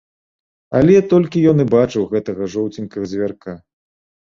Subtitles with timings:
[0.79, 3.57] Але толькі ён і бачыў гэтага жоўценькага звярка.